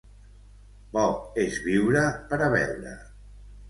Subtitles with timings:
[0.95, 1.03] Bo
[1.45, 2.05] és viure
[2.35, 3.01] per a veure.